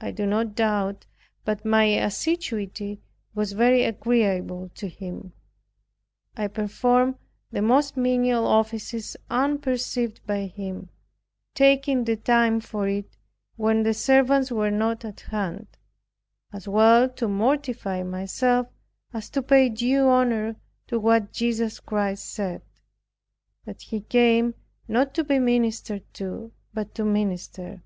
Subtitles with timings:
[0.00, 1.06] I do not doubt
[1.44, 3.00] but my assiduity
[3.32, 5.34] was very agreeable to him.
[6.36, 7.14] I performed
[7.52, 10.88] the most menial offices unperceived by him
[11.54, 13.16] taking the time for it
[13.54, 15.68] when the servants were not at hand;
[16.52, 18.66] as well to mortify myself
[19.12, 20.56] as to pay due honor
[20.88, 22.62] to what Jesus Christ said,
[23.64, 24.54] that He came
[24.88, 27.84] not to be ministered to, but to minister.